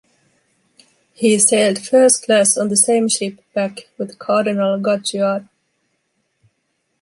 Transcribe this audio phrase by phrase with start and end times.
[1.13, 5.47] He sailed first class on the same ship back with Cardinal Caggiano.